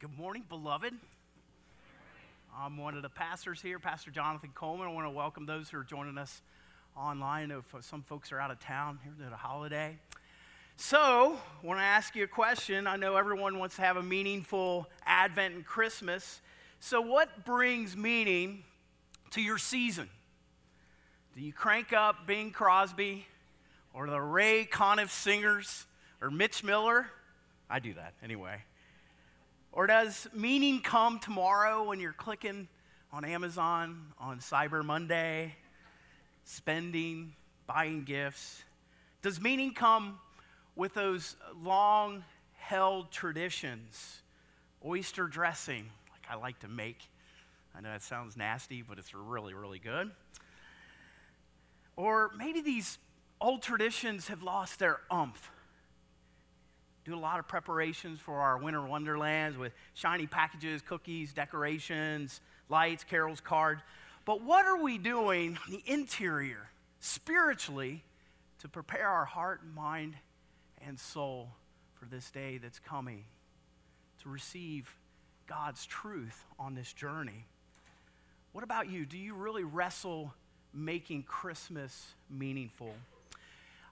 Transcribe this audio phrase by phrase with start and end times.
[0.00, 0.92] Good morning, beloved.
[2.58, 4.88] I'm one of the pastors here, Pastor Jonathan Coleman.
[4.88, 6.42] I want to welcome those who are joining us
[6.96, 7.44] online.
[7.44, 9.96] I know some folks are out of town here at a holiday.
[10.76, 12.88] So, I want to ask you a question.
[12.88, 16.42] I know everyone wants to have a meaningful Advent and Christmas.
[16.80, 18.64] So, what brings meaning
[19.30, 20.10] to your season?
[21.36, 23.26] Do you crank up Bing Crosby
[23.94, 25.86] or the Ray Conniff singers
[26.20, 27.06] or Mitch Miller?
[27.70, 28.64] I do that anyway.
[29.74, 32.68] Or does meaning come tomorrow when you're clicking
[33.12, 35.56] on Amazon on Cyber Monday,
[36.44, 37.32] spending,
[37.66, 38.62] buying gifts?
[39.20, 40.20] Does meaning come
[40.76, 42.22] with those long
[42.56, 44.22] held traditions?
[44.84, 47.08] Oyster dressing, like I like to make.
[47.76, 50.12] I know that sounds nasty, but it's really, really good.
[51.96, 52.98] Or maybe these
[53.40, 55.50] old traditions have lost their umph
[57.04, 63.04] do a lot of preparations for our winter wonderlands with shiny packages, cookies, decorations, lights,
[63.04, 63.82] carols, cards.
[64.24, 66.70] But what are we doing the interior,
[67.00, 68.02] spiritually,
[68.60, 70.16] to prepare our heart, mind,
[70.86, 71.50] and soul
[71.92, 73.24] for this day that's coming,
[74.22, 74.96] to receive
[75.46, 77.44] God's truth on this journey?
[78.52, 79.04] What about you?
[79.04, 80.32] Do you really wrestle
[80.72, 82.94] making Christmas meaningful?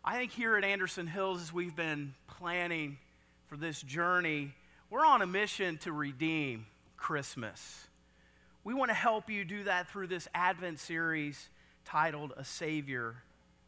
[0.05, 2.99] I think here at Anderson Hills, as we've been planning
[3.53, 4.51] for this journey,
[4.89, 6.65] we're on a mission to redeem
[6.97, 7.87] Christmas.
[8.65, 11.51] We want to help you do that through this Advent series
[11.85, 13.15] titled A Savior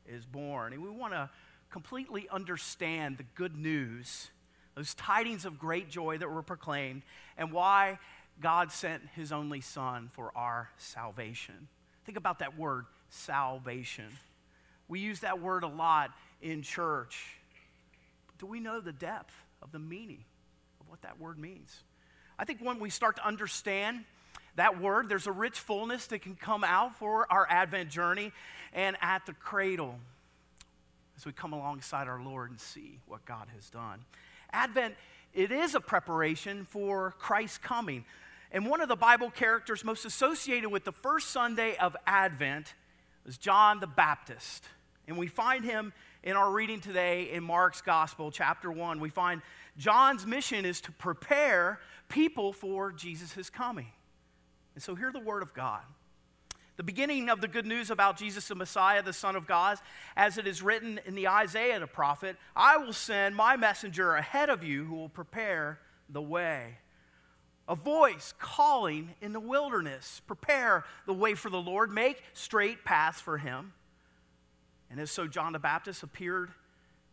[0.08, 0.72] is Born.
[0.72, 1.28] And we want to
[1.68, 4.30] completely understand the good news,
[4.74, 7.02] those tidings of great joy that were proclaimed,
[7.36, 7.98] and why
[8.40, 11.68] God sent his only Son for our salvation.
[12.06, 14.08] Think about that word, salvation.
[14.88, 17.36] We use that word a lot in church.
[18.38, 20.24] Do we know the depth of the meaning
[20.80, 21.82] of what that word means?
[22.38, 24.04] I think when we start to understand
[24.56, 28.32] that word, there's a rich fullness that can come out for our Advent journey
[28.72, 29.96] and at the cradle
[31.16, 34.04] as we come alongside our Lord and see what God has done.
[34.52, 34.94] Advent,
[35.32, 38.04] it is a preparation for Christ's coming.
[38.52, 42.74] And one of the Bible characters most associated with the first Sunday of Advent
[43.26, 44.64] is John the Baptist.
[45.06, 45.92] And we find him
[46.22, 49.00] in our reading today in Mark's Gospel, chapter 1.
[49.00, 49.42] We find
[49.76, 53.88] John's mission is to prepare people for Jesus' coming.
[54.74, 55.82] And so hear the word of God.
[56.76, 59.78] The beginning of the good news about Jesus the Messiah, the Son of God,
[60.16, 64.50] as it is written in the Isaiah the prophet I will send my messenger ahead
[64.50, 65.78] of you who will prepare
[66.08, 66.78] the way.
[67.68, 73.20] A voice calling in the wilderness, prepare the way for the Lord, make straight paths
[73.20, 73.72] for him.
[74.94, 76.52] And as so John the Baptist appeared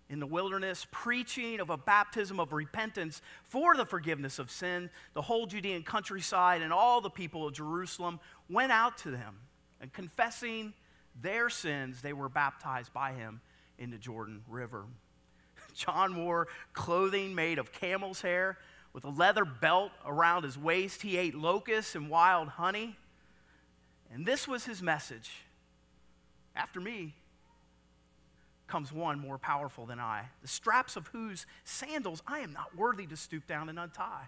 [0.07, 5.23] in the wilderness, preaching of a baptism of repentance for the forgiveness of sin, the
[5.23, 9.35] whole Judean countryside and all the people of Jerusalem went out to them
[9.81, 10.75] and confessing
[11.19, 13.41] their sins, they were baptized by him
[13.79, 14.83] in the Jordan River.
[15.73, 18.59] John wore clothing made of camel's hair
[18.93, 21.01] with a leather belt around his waist.
[21.01, 22.95] He ate locusts and wild honey.
[24.13, 25.31] And this was his message
[26.55, 27.15] After me,
[28.71, 33.05] comes one more powerful than I, the straps of whose sandals I am not worthy
[33.07, 34.27] to stoop down and untie.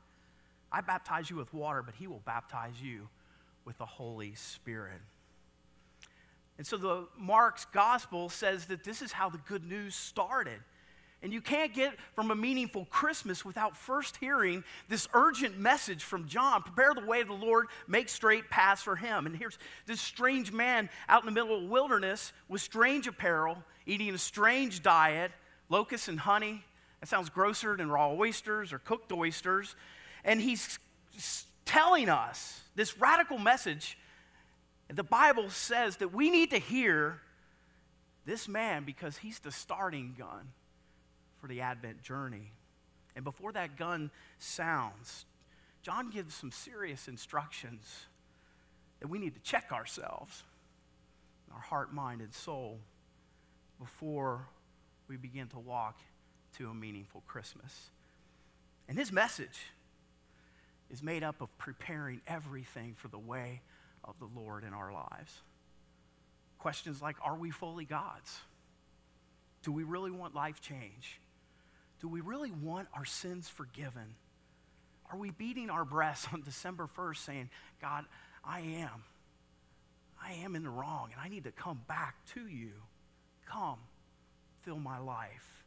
[0.69, 3.07] I baptize you with water, but he will baptize you
[3.63, 4.99] with the Holy Spirit.
[6.57, 10.59] And so the Mark's gospel says that this is how the good news started.
[11.23, 16.27] And you can't get from a meaningful Christmas without first hearing this urgent message from
[16.27, 19.25] John prepare the way of the Lord, make straight paths for him.
[19.25, 23.63] And here's this strange man out in the middle of the wilderness with strange apparel,
[23.85, 25.31] eating a strange diet,
[25.69, 26.65] locusts and honey.
[26.99, 29.77] That sounds grosser than raw oysters or cooked oysters.
[30.25, 30.77] And he's
[31.63, 33.97] telling us this radical message.
[34.93, 37.21] The Bible says that we need to hear
[38.25, 40.49] this man because he's the starting gun
[41.43, 42.53] for the Advent journey.
[43.17, 45.25] And before that gun sounds,
[45.81, 48.05] John gives some serious instructions
[49.01, 50.43] that we need to check ourselves,
[51.53, 52.79] our heart, mind, and soul,
[53.77, 54.47] before
[55.09, 55.99] we begin to walk
[56.57, 57.89] to a meaningful Christmas.
[58.87, 59.59] And his message
[60.89, 63.59] is made up of preparing everything for the way
[64.05, 65.41] of the Lord in our lives.
[66.57, 68.39] Questions like Are we fully God's?
[69.61, 71.19] Do we really want life change?
[72.03, 74.15] Do we really want our sins forgiven?
[75.09, 77.49] Are we beating our breasts on December 1st saying,
[77.81, 78.03] God,
[78.43, 79.05] I am.
[80.21, 82.71] I am in the wrong and I need to come back to you.
[83.49, 83.77] Come,
[84.63, 85.63] fill my life.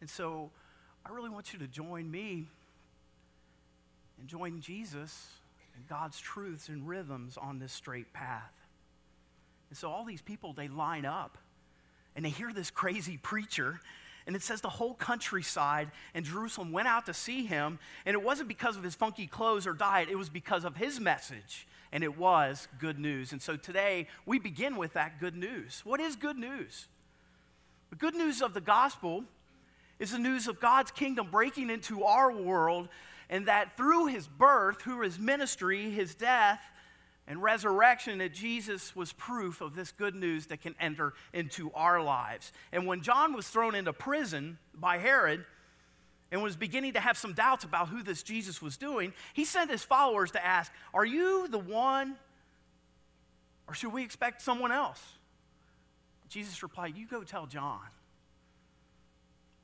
[0.00, 0.52] And so
[1.04, 2.46] I really want you to join me
[4.18, 5.32] and join Jesus
[5.74, 8.54] and God's truths and rhythms on this straight path.
[9.68, 11.36] And so all these people, they line up
[12.14, 13.80] and they hear this crazy preacher.
[14.26, 17.78] And it says the whole countryside and Jerusalem went out to see him.
[18.04, 21.00] And it wasn't because of his funky clothes or diet, it was because of his
[21.00, 21.66] message.
[21.92, 23.32] And it was good news.
[23.32, 25.82] And so today we begin with that good news.
[25.84, 26.88] What is good news?
[27.90, 29.24] The good news of the gospel
[29.98, 32.88] is the news of God's kingdom breaking into our world,
[33.30, 36.60] and that through his birth, through his ministry, his death,
[37.28, 42.02] and resurrection, that Jesus was proof of this good news that can enter into our
[42.02, 42.52] lives.
[42.72, 45.44] And when John was thrown into prison by Herod
[46.30, 49.70] and was beginning to have some doubts about who this Jesus was doing, he sent
[49.70, 52.16] his followers to ask, Are you the one,
[53.68, 55.02] or should we expect someone else?
[56.28, 57.80] Jesus replied, You go tell John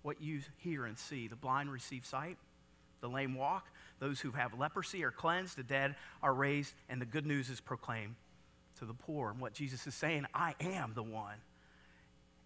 [0.03, 1.29] what you hear and see.
[1.29, 2.37] The blind receive sight,
[3.00, 3.69] the lame walk,
[4.02, 5.94] those who have leprosy are cleansed, the dead
[6.25, 8.16] are raised, and the good news is proclaimed
[8.81, 9.31] to the poor.
[9.31, 11.37] And what Jesus is saying, I am the one.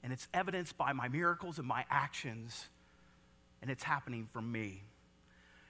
[0.02, 2.68] And it's evidenced by my miracles and my actions,
[3.62, 4.82] and it's happening from me.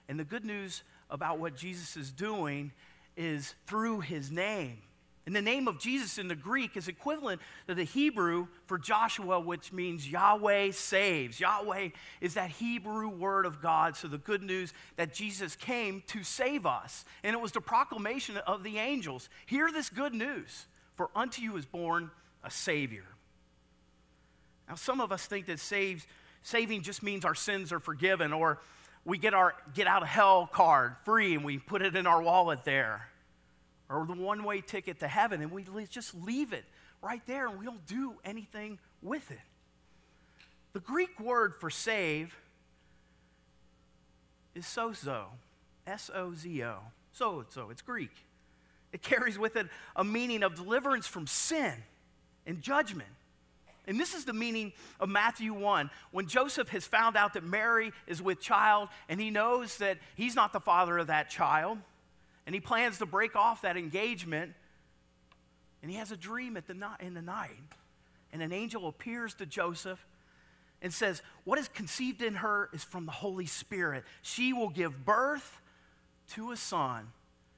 [0.09, 2.73] And the good news about what Jesus is doing
[3.15, 4.79] is through his name.
[5.27, 9.41] And the name of Jesus in the Greek is equivalent to the Hebrew for Joshua,
[9.41, 11.37] which means Yahweh saves.
[11.37, 11.89] Yahweh
[12.21, 13.97] is that Hebrew word of God.
[13.97, 17.03] So the good news that Jesus came to save us.
[17.25, 20.65] And it was the proclamation of the angels Hear this good news,
[20.95, 22.09] for unto you is born
[22.41, 23.05] a Savior.
[24.69, 26.07] Now, some of us think that saves,
[26.41, 28.59] saving just means our sins are forgiven, or
[29.03, 32.21] we get our get out of hell card free and we put it in our
[32.21, 33.09] wallet there
[33.89, 36.65] or the one way ticket to heaven, and we just leave it
[37.01, 39.39] right there and we don't do anything with it.
[40.73, 42.37] The Greek word for save
[44.55, 45.25] is sozo,
[45.85, 46.77] S O Z O.
[47.17, 48.11] Sozo, it's Greek.
[48.91, 51.73] It carries with it a meaning of deliverance from sin
[52.45, 53.09] and judgment.
[53.87, 55.89] And this is the meaning of Matthew 1.
[56.11, 60.35] When Joseph has found out that Mary is with child and he knows that he's
[60.35, 61.77] not the father of that child,
[62.47, 64.53] and he plans to break off that engagement.
[65.83, 67.51] And he has a dream at the night, in the night.
[68.31, 70.03] And an angel appears to Joseph
[70.81, 74.05] and says, What is conceived in her is from the Holy Spirit.
[74.21, 75.61] She will give birth
[76.35, 77.07] to a son,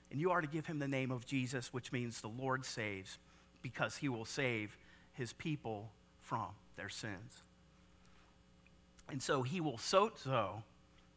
[0.10, 3.20] and you are to give him the name of Jesus, which means the Lord saves,
[3.62, 4.76] because he will save
[5.14, 6.48] his people from
[6.78, 7.44] their sins.
[9.08, 10.64] And so he will sozo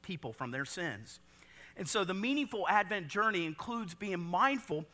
[0.03, 1.21] people from their sins.
[1.77, 4.87] And so the meaningful Advent journey includes being mindful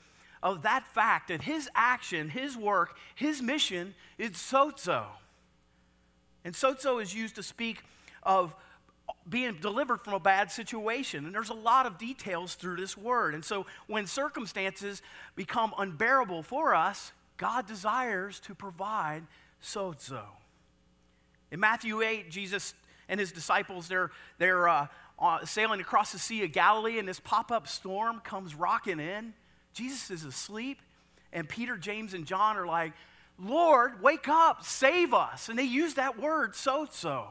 [0.43, 5.05] of that fact that his action, his work, his mission is sozo.
[6.45, 7.83] And sozo is used to speak
[8.23, 8.55] of
[9.29, 11.27] being delivered from a bad situation.
[11.27, 13.35] And there's a lot of details through this word.
[13.35, 15.03] And so when circumstances
[15.35, 19.25] become unbearable for us, God desires to provide
[19.63, 20.25] sozo.
[21.51, 22.75] In Matthew 8, Jesus
[23.09, 24.87] and his disciples, they're, they're uh,
[25.19, 29.35] uh, sailing across the Sea of Galilee, and this pop up storm comes rocking in.
[29.73, 30.81] Jesus is asleep,
[31.33, 32.93] and Peter, James, and John are like,
[33.39, 35.49] Lord, wake up, save us.
[35.49, 37.27] And they use that word, sozo.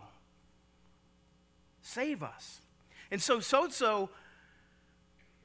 [1.82, 2.62] Save us.
[3.12, 4.10] And so, sozo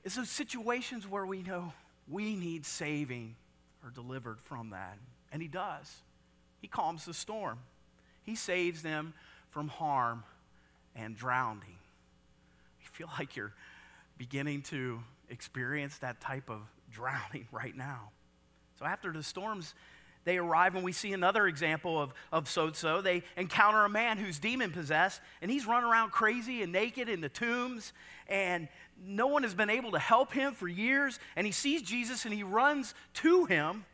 [0.04, 1.72] is those situations where we know
[2.08, 3.37] we need saving
[3.84, 4.99] or delivered from that.
[5.32, 6.02] And He does.
[6.61, 7.58] He calms the storm,
[8.22, 9.14] He saves them
[9.49, 10.25] from harm
[10.94, 11.78] and drowning
[13.02, 13.52] feel like you're
[14.18, 18.11] beginning to experience that type of drowning right now.
[18.78, 19.75] So after the storms,
[20.25, 23.02] they arrive and we see another example of, of sozo.
[23.02, 27.21] They encounter a man who's demon possessed and he's running around crazy and naked in
[27.21, 27.92] the tombs
[28.28, 28.68] and
[29.04, 31.18] no one has been able to help him for years.
[31.35, 33.85] And he sees Jesus and he runs to him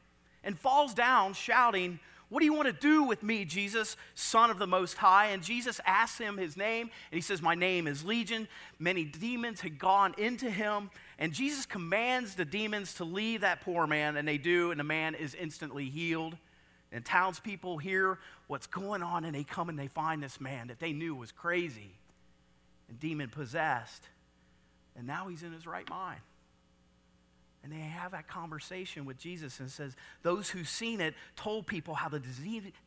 [0.44, 1.98] and falls down shouting,
[2.28, 5.28] what do you want to do with me, Jesus, Son of the Most High?
[5.28, 8.48] And Jesus asks him his name, and he says, My name is Legion.
[8.78, 13.86] Many demons had gone into him, and Jesus commands the demons to leave that poor
[13.86, 16.36] man, and they do, and the man is instantly healed.
[16.92, 20.80] And townspeople hear what's going on, and they come and they find this man that
[20.80, 21.98] they knew was crazy
[22.88, 24.08] and demon possessed.
[24.96, 26.20] And now he's in his right mind.
[27.62, 31.94] And they have that conversation with Jesus and says, Those who seen it told people
[31.94, 32.22] how the,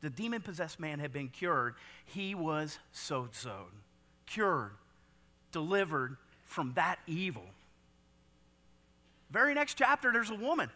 [0.01, 1.75] the demon possessed man had been cured.
[2.05, 3.73] He was so sozoed,
[4.25, 4.71] cured,
[5.51, 7.45] delivered from that evil.
[9.29, 10.69] Very next chapter, there's a woman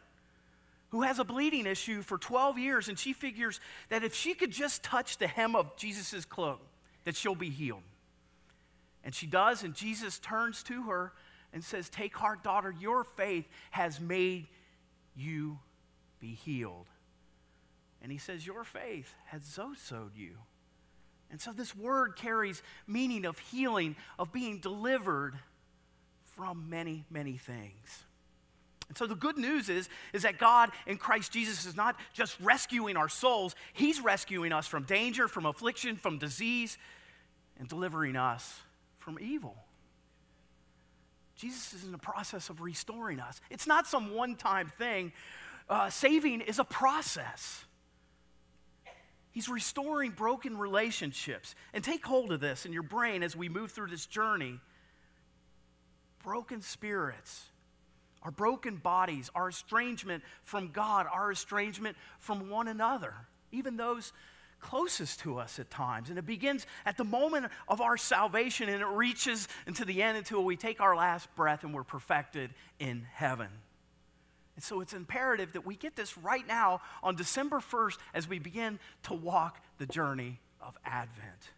[0.90, 3.60] who has a bleeding issue for 12 years, and she figures
[3.90, 6.62] that if she could just touch the hem of Jesus' cloak,
[7.04, 7.84] that she'll be healed.
[9.04, 11.12] And she does, and Jesus turns to her
[11.56, 14.46] and says, Take heart, daughter, your faith has made
[15.16, 15.58] you
[16.20, 16.88] be healed.
[18.02, 20.38] And he says, Your faith has sozoed you.
[21.32, 25.34] And so this word carries meaning of healing, of being delivered
[26.36, 28.04] from many, many things.
[28.90, 32.40] And so the good news is, is that God in Christ Jesus is not just
[32.42, 36.78] rescuing our souls, He's rescuing us from danger, from affliction, from disease,
[37.58, 38.60] and delivering us
[39.00, 39.65] from evil.
[41.36, 43.42] Jesus is in the process of restoring us.
[43.50, 45.12] It's not some one time thing.
[45.70, 47.66] Uh, saving is a process.
[49.32, 51.56] He's restoring broken relationships.
[51.74, 54.60] And take hold of this in your brain as we move through this journey.
[56.24, 57.50] Broken spirits,
[58.24, 63.14] our broken bodies, our estrangement from God, our estrangement from one another,
[63.52, 64.14] even those
[64.60, 66.10] closest to us at times.
[66.10, 70.18] And it begins at the moment of our salvation and it reaches into the end
[70.18, 73.50] until we take our last breath and we're perfected in heaven.
[74.56, 78.40] And so it's imperative that we get this right now on December 1st as we
[78.40, 81.52] begin to walk the journey of Advent.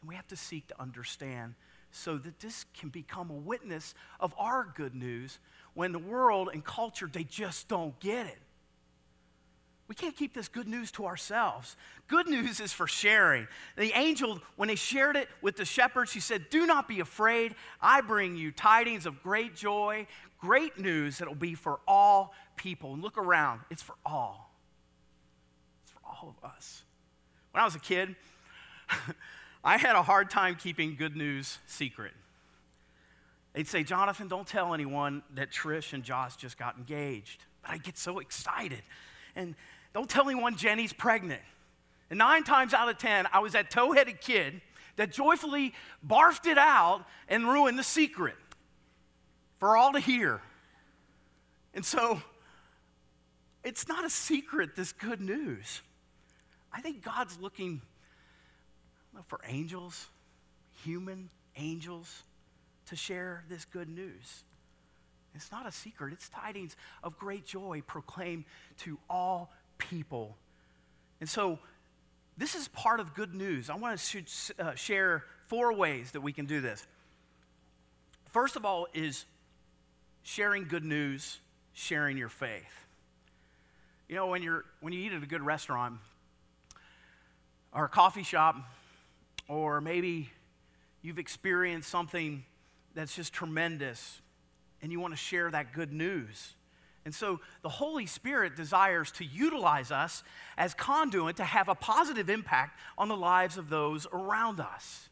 [0.00, 1.54] And we have to seek to understand
[1.90, 5.38] so that this can become a witness of our good news
[5.74, 8.38] when the world and culture, they just don't get it.
[9.92, 11.76] We can't keep this good news to ourselves.
[12.08, 13.46] Good news is for sharing.
[13.76, 17.54] The angel, when he shared it with the shepherds, he said, Do not be afraid.
[17.78, 20.06] I bring you tidings of great joy,
[20.40, 22.94] great news that will be for all people.
[22.94, 24.54] And look around, it's for all.
[25.82, 26.84] It's for all of us.
[27.50, 28.16] When I was a kid,
[29.62, 32.14] I had a hard time keeping good news secret.
[33.52, 37.44] They'd say, Jonathan, don't tell anyone that Trish and Josh just got engaged.
[37.60, 38.80] But I get so excited.
[39.36, 39.54] And
[39.92, 41.42] don't tell anyone Jenny's pregnant.
[42.10, 44.60] And nine times out of ten, I was that tow headed kid
[44.96, 45.72] that joyfully
[46.06, 48.34] barfed it out and ruined the secret
[49.58, 50.40] for all to hear.
[51.74, 52.20] And so,
[53.64, 55.80] it's not a secret, this good news.
[56.72, 57.80] I think God's looking
[59.14, 60.08] know, for angels,
[60.84, 62.22] human angels,
[62.86, 64.44] to share this good news.
[65.34, 68.44] It's not a secret, it's tidings of great joy proclaimed
[68.78, 69.50] to all
[69.90, 70.36] people.
[71.20, 71.58] And so,
[72.36, 73.68] this is part of good news.
[73.68, 74.24] I want to
[74.58, 76.86] uh, share four ways that we can do this.
[78.30, 79.26] First of all, is
[80.22, 81.38] sharing good news,
[81.74, 82.86] sharing your faith.
[84.08, 85.98] You know, when, you're, when you eat at a good restaurant
[87.72, 88.56] or a coffee shop,
[89.48, 90.30] or maybe
[91.02, 92.44] you've experienced something
[92.94, 94.20] that's just tremendous
[94.80, 96.54] and you want to share that good news.
[97.04, 100.22] And so the Holy Spirit desires to utilize us
[100.56, 105.08] as conduit to have a positive impact on the lives of those around us.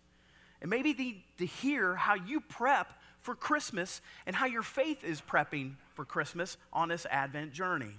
[0.61, 5.21] And maybe the, to hear how you prep for Christmas and how your faith is
[5.21, 7.95] prepping for Christmas on this Advent journey.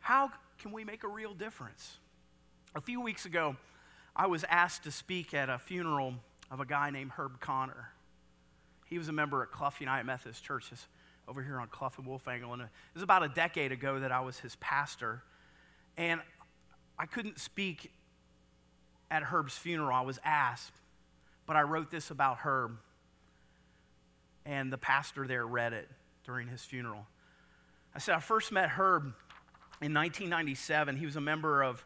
[0.00, 1.98] How can we make a real difference?
[2.74, 3.56] A few weeks ago,
[4.14, 6.14] I was asked to speak at a funeral
[6.50, 7.90] of a guy named Herb Connor.
[8.86, 10.70] He was a member at Clough United Methodist Church
[11.28, 12.52] over here on Clough and Wolfangle.
[12.52, 15.22] And it was about a decade ago that I was his pastor.
[15.96, 16.20] And
[16.98, 17.92] I couldn't speak
[19.10, 19.94] at Herb's funeral.
[19.94, 20.72] I was asked,
[21.46, 22.78] but I wrote this about Herb.
[24.44, 25.88] And the pastor there read it
[26.24, 27.06] during his funeral.
[27.94, 29.14] I said, I first met Herb
[29.80, 30.96] in 1997.
[30.96, 31.84] He was a member of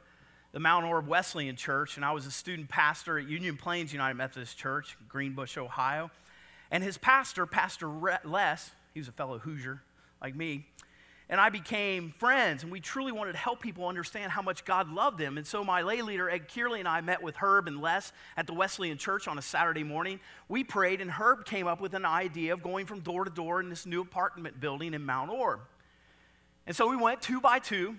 [0.52, 4.16] the Mount Orab Wesleyan Church, and I was a student pastor at Union Plains United
[4.16, 6.10] Methodist Church, Greenbush, Ohio.
[6.70, 7.88] And his pastor, Pastor
[8.24, 9.82] Les, he was a fellow Hoosier
[10.20, 10.66] like me,
[11.30, 14.90] and I became friends, and we truly wanted to help people understand how much God
[14.90, 15.38] loved them.
[15.38, 18.48] And so my lay leader, Ed Kearley, and I met with Herb and Les at
[18.48, 20.18] the Wesleyan Church on a Saturday morning.
[20.48, 23.60] We prayed, and Herb came up with an idea of going from door to door
[23.60, 25.60] in this new apartment building in Mount Orab.
[26.66, 27.94] And so we went two by two,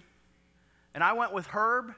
[0.94, 1.96] and I went with Herb,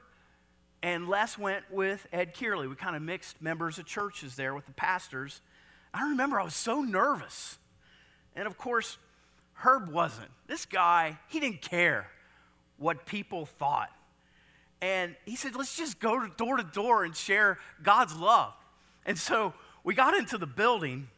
[0.84, 2.68] and Les went with Ed Kearley.
[2.68, 5.40] We kind of mixed members of churches there with the pastors.
[5.92, 7.58] I remember I was so nervous.
[8.34, 8.98] And of course,
[9.54, 10.30] Herb wasn't.
[10.46, 12.08] This guy, he didn't care
[12.76, 13.90] what people thought.
[14.80, 18.52] And he said, let's just go door to door and share God's love.
[19.06, 21.08] And so we got into the building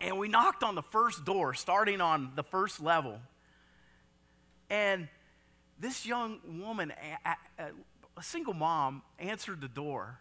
[0.00, 3.20] and we knocked on the first door, starting on the first level.
[4.68, 5.08] And
[5.78, 6.92] this young woman,
[7.24, 10.18] a, single mom, answered the door.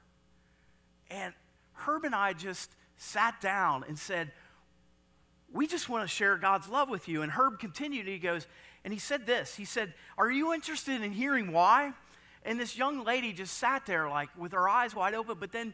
[1.09, 1.33] And
[1.73, 4.31] Herb and I just sat down and said,
[5.53, 7.21] We just want to share God's love with you.
[7.21, 8.47] And Herb continued, he goes,
[8.83, 11.93] and he said this He said, Are you interested in hearing why?
[12.43, 15.73] And this young lady just sat there, like with her eyes wide open, but then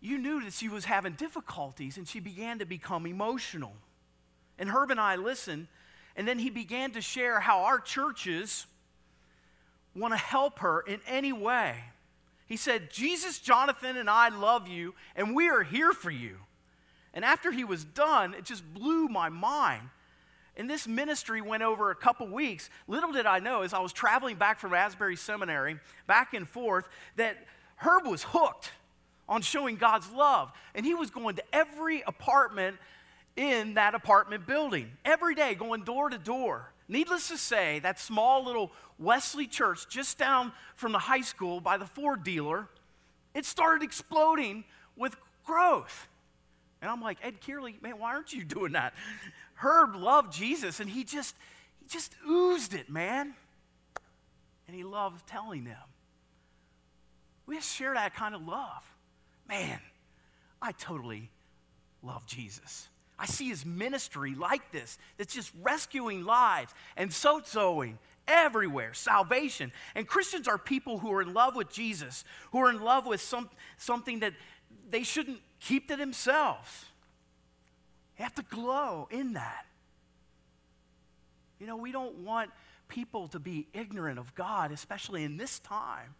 [0.00, 3.74] you knew that she was having difficulties and she began to become emotional.
[4.58, 5.68] And Herb and I listened,
[6.16, 8.66] and then he began to share how our churches
[9.94, 11.76] want to help her in any way.
[12.46, 16.36] He said, Jesus, Jonathan, and I love you, and we are here for you.
[17.14, 19.82] And after he was done, it just blew my mind.
[20.56, 22.68] And this ministry went over a couple weeks.
[22.86, 26.88] Little did I know, as I was traveling back from Asbury Seminary, back and forth,
[27.16, 27.36] that
[27.76, 28.70] Herb was hooked
[29.28, 30.52] on showing God's love.
[30.74, 32.76] And he was going to every apartment
[33.36, 36.70] in that apartment building, every day, going door to door.
[36.86, 41.78] Needless to say, that small little Wesley church just down from the high school by
[41.78, 42.68] the Ford dealer,
[43.34, 44.64] it started exploding
[44.96, 45.16] with
[45.46, 46.08] growth.
[46.82, 48.92] And I'm like, Ed Kearley, man, why aren't you doing that?
[49.54, 51.34] Herb loved Jesus and he just
[51.80, 53.34] he just oozed it, man.
[54.66, 55.76] And he loved telling them.
[57.46, 58.82] We just share that kind of love.
[59.48, 59.80] Man,
[60.60, 61.30] I totally
[62.02, 62.88] love Jesus.
[63.18, 69.70] I see his ministry like this, that's just rescuing lives and sozoing everywhere, salvation.
[69.94, 73.20] And Christians are people who are in love with Jesus, who are in love with
[73.20, 74.32] some, something that
[74.90, 76.86] they shouldn't keep to themselves.
[78.16, 79.66] They have to glow in that.
[81.58, 82.50] You know, we don't want
[82.88, 86.14] people to be ignorant of God, especially in this time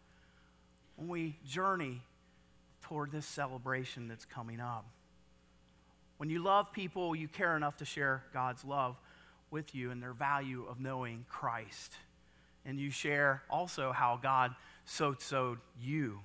[0.97, 2.03] when we journey
[2.83, 4.87] toward this celebration that's coming up.
[6.17, 8.97] When you love people, you care enough to share God's love
[9.51, 11.93] with you and their value of knowing Christ.
[12.65, 14.55] And you share also how God
[14.87, 16.21] sozoed you.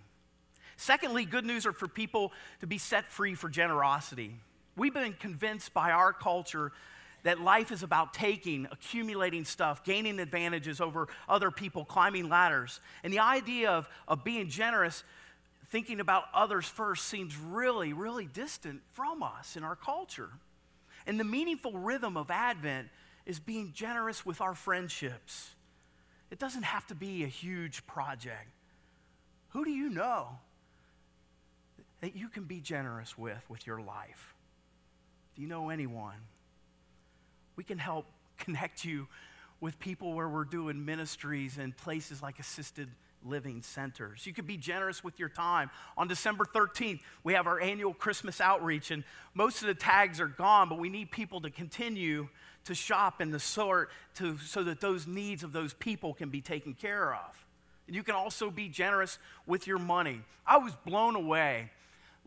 [0.78, 2.32] Secondly, good news are for people
[2.62, 4.36] to be set free for generosity.
[4.76, 6.72] We've been convinced by our culture
[7.24, 12.80] that life is about taking, accumulating stuff, gaining advantages over other people, climbing ladders.
[13.04, 15.04] And the idea of, of being generous
[15.70, 20.30] thinking about others first seems really, really distant from us in our culture.
[21.06, 22.88] And the meaningful rhythm of Advent
[23.26, 25.56] is being generous with our friendships.
[26.30, 28.48] It doesn't have to be a huge project.
[29.50, 30.40] Who do you know
[32.02, 34.36] that you can be generous with with your life?
[35.36, 36.18] Do you know anyone?
[37.56, 38.06] We can help
[38.38, 39.08] connect you
[39.60, 42.90] with people where we're doing ministries in places like assisted
[43.26, 44.26] living centers.
[44.26, 45.70] You could be generous with your time.
[45.98, 50.28] On December 13th, we have our annual Christmas outreach, and most of the tags are
[50.28, 52.30] gone, but we need people to continue
[52.66, 56.42] to shop and to sort to, so that those needs of those people can be
[56.42, 57.46] taken care of.
[57.88, 60.22] And you can also be generous with your money.
[60.46, 61.72] I was blown away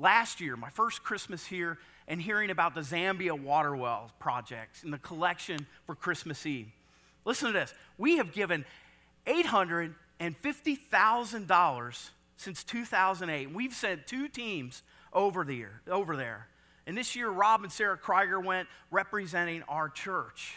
[0.00, 4.92] last year, my first Christmas here, and hearing about the Zambia water well projects and
[4.92, 6.68] the collection for Christmas Eve.
[7.24, 7.72] Listen to this.
[7.98, 8.64] We have given
[9.26, 13.52] 800 and $50,000 since 2008.
[13.52, 14.82] We've sent two teams
[15.12, 16.48] over there, over there.
[16.86, 20.56] And this year, Rob and Sarah Krieger went representing our church.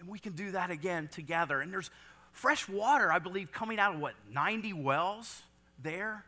[0.00, 1.60] And we can do that again together.
[1.60, 1.90] And there's
[2.32, 5.42] fresh water, I believe, coming out of what, 90 wells
[5.82, 6.24] there?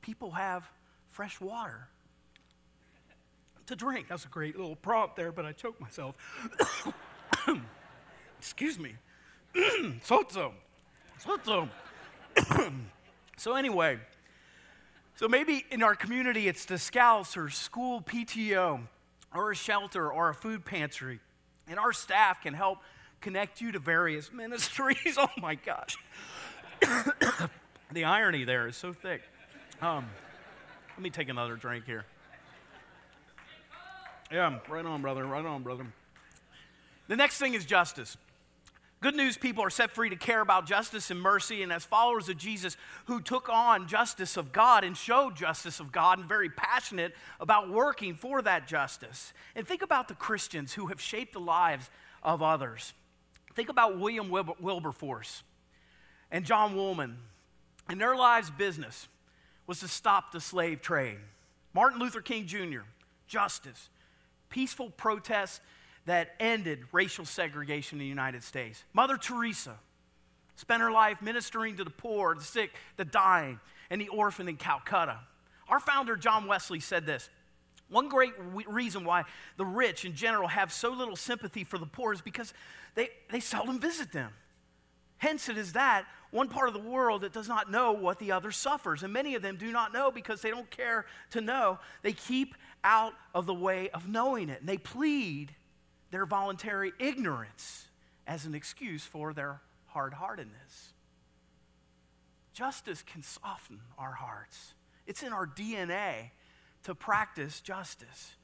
[0.00, 0.68] People have
[1.20, 1.86] fresh water
[3.66, 4.08] to drink.
[4.08, 6.16] That's a great little prompt there, but I choked myself.
[8.38, 8.94] Excuse me.
[10.02, 10.54] so so.
[11.18, 11.68] So,
[13.36, 13.98] so anyway,
[15.14, 18.80] so maybe in our community it's the scouts or school PTO
[19.34, 21.20] or a shelter or a food pantry,
[21.68, 22.78] and our staff can help
[23.20, 25.18] connect you to various ministries.
[25.18, 25.98] oh my gosh.
[27.92, 29.20] the irony there is so thick.
[29.82, 30.06] Um,
[31.00, 32.04] let me take another drink here.
[34.30, 35.24] Yeah, right on, brother.
[35.24, 35.86] Right on, brother.
[37.08, 38.18] The next thing is justice.
[39.00, 42.28] Good news people are set free to care about justice and mercy, and as followers
[42.28, 46.50] of Jesus who took on justice of God and showed justice of God and very
[46.50, 49.32] passionate about working for that justice.
[49.56, 51.88] And think about the Christians who have shaped the lives
[52.22, 52.92] of others.
[53.54, 55.44] Think about William Wilberforce
[56.30, 57.16] and John Woolman.
[57.88, 59.08] And their lives' business
[59.70, 61.18] was to stop the slave trade.
[61.74, 62.80] Martin Luther King Jr.,
[63.28, 63.88] justice,
[64.48, 65.60] peaceful protests
[66.06, 68.82] that ended racial segregation in the United States.
[68.92, 69.76] Mother Teresa
[70.56, 74.56] spent her life ministering to the poor, the sick, the dying, and the orphan in
[74.56, 75.20] Calcutta.
[75.68, 77.30] Our founder, John Wesley, said this
[77.88, 78.32] One great
[78.66, 79.22] reason why
[79.56, 82.52] the rich in general have so little sympathy for the poor is because
[82.96, 84.32] they, they seldom visit them.
[85.18, 88.32] Hence, it is that one part of the world that does not know what the
[88.32, 89.02] other suffers.
[89.02, 91.78] And many of them do not know because they don't care to know.
[92.02, 94.60] They keep out of the way of knowing it.
[94.60, 95.54] And they plead
[96.10, 97.88] their voluntary ignorance
[98.26, 100.94] as an excuse for their hard heartedness.
[102.52, 104.74] Justice can soften our hearts,
[105.06, 106.30] it's in our DNA
[106.84, 108.36] to practice justice.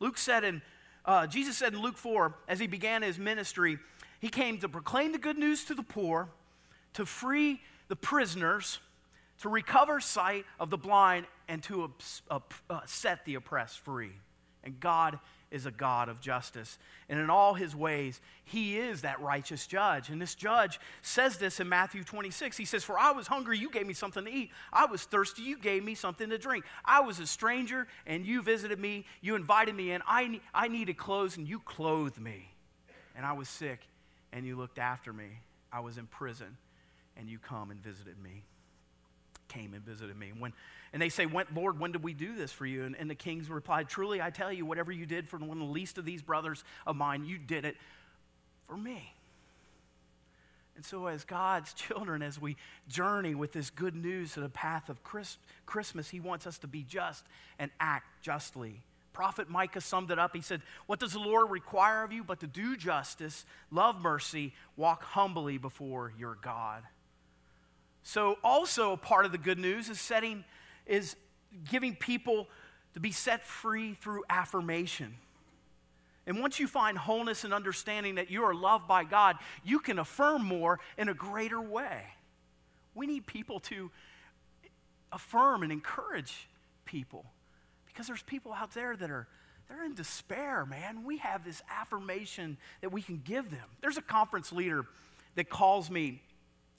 [0.00, 0.62] Luke said in
[1.04, 3.78] uh, Jesus said in Luke 4, as he began his ministry,
[4.20, 6.30] he came to proclaim the good news to the poor,
[6.94, 8.78] to free the prisoners,
[9.40, 11.92] to recover sight of the blind, and to
[12.30, 12.40] uh,
[12.86, 14.12] set the oppressed free.
[14.62, 15.18] And God
[15.50, 16.78] is a God of justice.
[17.08, 20.08] And in all his ways, he is that righteous judge.
[20.08, 22.56] And this judge says this in Matthew 26.
[22.56, 24.50] He says, For I was hungry, you gave me something to eat.
[24.72, 26.64] I was thirsty, you gave me something to drink.
[26.84, 29.04] I was a stranger, and you visited me.
[29.20, 30.02] You invited me in.
[30.08, 32.50] I, I needed clothes, and you clothed me.
[33.14, 33.80] And I was sick,
[34.32, 35.38] and you looked after me.
[35.72, 36.56] I was in prison,
[37.16, 38.42] and you come and visited me.
[39.48, 40.32] Came and visited me.
[40.36, 40.52] When
[40.94, 42.84] and they say, Lord, when did we do this for you?
[42.84, 45.66] And, and the kings replied, Truly, I tell you, whatever you did for one of
[45.66, 47.76] the least of these brothers of mine, you did it
[48.68, 49.12] for me.
[50.76, 52.56] And so, as God's children, as we
[52.88, 55.00] journey with this good news to the path of
[55.66, 57.24] Christmas, He wants us to be just
[57.58, 58.82] and act justly.
[59.12, 60.34] Prophet Micah summed it up.
[60.34, 64.52] He said, What does the Lord require of you but to do justice, love mercy,
[64.76, 66.84] walk humbly before your God?
[68.04, 70.44] So, also a part of the good news is setting
[70.86, 71.16] is
[71.70, 72.48] giving people
[72.92, 75.16] to be set free through affirmation.
[76.26, 79.98] And once you find wholeness and understanding that you are loved by God, you can
[79.98, 82.02] affirm more in a greater way.
[82.94, 83.90] We need people to
[85.10, 86.48] affirm and encourage
[86.84, 87.24] people
[87.86, 89.26] because there's people out there that are
[89.68, 91.04] they're in despair, man.
[91.04, 93.66] We have this affirmation that we can give them.
[93.80, 94.84] There's a conference leader
[95.36, 96.20] that calls me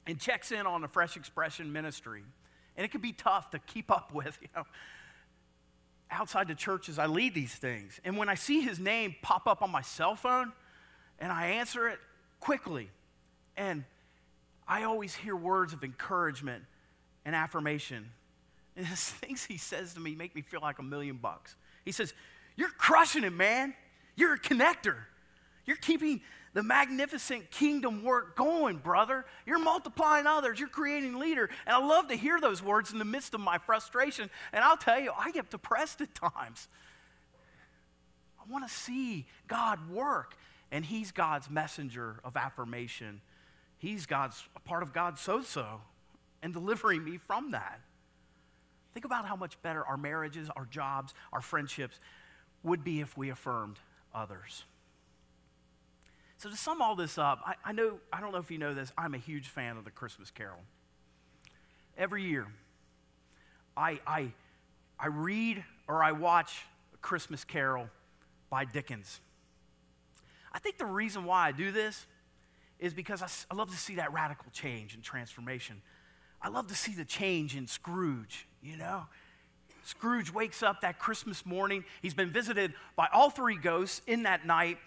[0.08, 2.24] and checks in on the Fresh Expression ministry.
[2.76, 4.64] And it can be tough to keep up with, you know.
[6.12, 8.00] Outside the churches, I lead these things.
[8.06, 10.54] And when I see his name pop up on my cell phone
[11.18, 12.00] and I answer it
[12.40, 12.90] quickly,
[13.58, 13.86] and
[14.68, 16.64] I always hear words of encouragement
[17.26, 18.12] and affirmation.
[18.78, 21.56] And the things he says to me make me feel like a million bucks.
[21.86, 22.14] He says,
[22.58, 23.74] You're crushing it, man.
[24.18, 24.98] You're a connector.
[25.66, 26.20] You're keeping
[26.56, 29.26] the magnificent kingdom work going, brother.
[29.46, 31.50] You're multiplying others, you're creating leader.
[31.68, 34.30] And I love to hear those words in the midst of my frustration.
[34.54, 36.70] And I'll tell you, I get depressed at times.
[38.40, 40.38] I want to see God work.
[40.72, 43.20] And He's God's messenger of affirmation.
[43.78, 45.82] He's God's a part of God's sozo
[46.42, 47.82] and delivering me from that.
[48.94, 52.00] Think about how much better our marriages, our jobs, our friendships
[52.64, 53.78] would be if we affirmed
[54.14, 54.64] others.
[56.46, 58.76] So to sum all this up, I, I, know, I don't know if you know
[58.76, 60.60] this, I'm a huge fan of the Christmas Carol.
[61.98, 62.46] Every year,
[63.76, 64.32] I, I,
[65.00, 66.62] I read or I watch
[66.94, 67.90] a Christmas Carol
[68.52, 69.22] by Dickens.
[70.54, 72.06] I think the reason why I do this
[72.78, 75.82] is because I, I love to see that radical change and transformation.
[76.44, 79.08] I love to see the change in Scrooge, you know?
[79.84, 81.86] Scrooge wakes up that Christmas morning.
[82.04, 84.78] He's been visited by all three ghosts in that night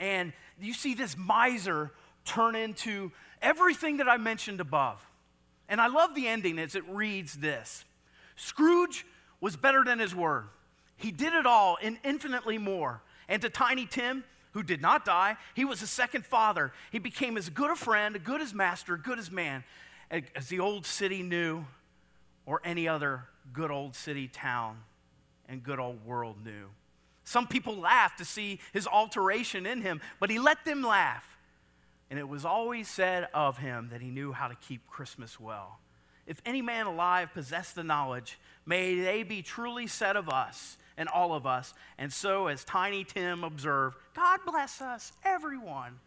[0.00, 1.90] and you see this miser
[2.24, 5.04] turn into everything that I mentioned above.
[5.68, 7.84] And I love the ending as it reads this
[8.36, 9.06] Scrooge
[9.40, 10.44] was better than his word.
[10.96, 13.02] He did it all and infinitely more.
[13.28, 16.72] And to Tiny Tim, who did not die, he was a second father.
[16.92, 19.64] He became as good a friend, good as master, good as man,
[20.10, 21.64] as the old city knew,
[22.46, 24.78] or any other good old city town
[25.48, 26.68] and good old world knew.
[27.24, 31.38] Some people laughed to see his alteration in him, but he let them laugh.
[32.10, 35.78] And it was always said of him that he knew how to keep Christmas well.
[36.26, 41.08] If any man alive possess the knowledge, may they be truly said of us and
[41.08, 41.74] all of us.
[41.98, 45.98] And so, as Tiny Tim observed, God bless us, everyone.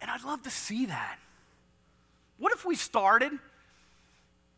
[0.00, 1.18] And I'd love to see that.
[2.38, 3.32] What if we started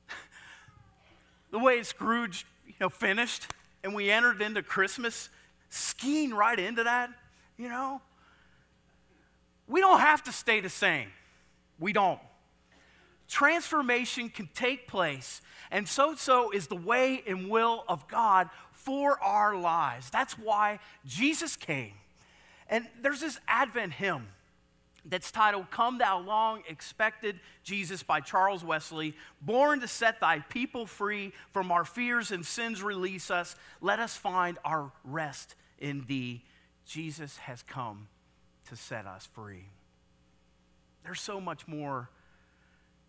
[1.50, 3.46] the way Scrooge you know, finished?
[3.82, 5.30] And we entered into Christmas
[5.70, 7.10] skiing right into that,
[7.56, 8.00] you know?
[9.66, 11.08] We don't have to stay the same.
[11.78, 12.20] We don't.
[13.28, 15.40] Transformation can take place,
[15.70, 20.10] and sozo is the way and will of God for our lives.
[20.10, 21.92] That's why Jesus came.
[22.68, 24.26] And there's this Advent hymn
[25.04, 29.14] that's titled Come Thou Long Expected Jesus by Charles Wesley.
[29.40, 33.56] Born to set thy people free from our fears and sins, release us.
[33.80, 36.44] Let us find our rest in thee.
[36.86, 38.08] Jesus has come
[38.68, 39.66] to set us free.
[41.04, 42.10] There's so much more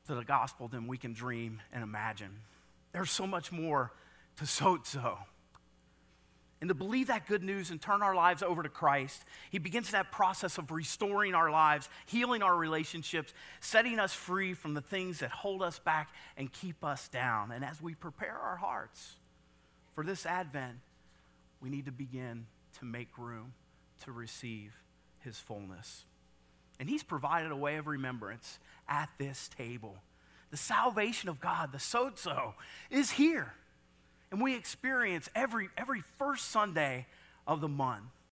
[0.08, 2.40] to the gospel than we can dream and imagine.
[2.92, 3.92] There's so much more
[4.38, 5.18] to sozo
[6.62, 9.90] and to believe that good news and turn our lives over to Christ, He begins
[9.92, 15.20] that process of restoring our lives, healing our relationships, setting us free from the things
[15.20, 17.52] that hold us back and keep us down.
[17.52, 19.16] And as we prepare our hearts
[19.96, 20.78] for this Advent,
[21.60, 22.46] we need to begin
[22.78, 23.54] to make room
[24.04, 24.72] to receive
[25.20, 26.06] His fullness.
[26.80, 29.98] And He's provided a way of remembrance at this table.
[30.52, 32.54] The salvation of God, the sozo,
[32.92, 33.54] is here
[34.32, 37.06] and we experience every, every first Sunday
[37.46, 38.12] of the month.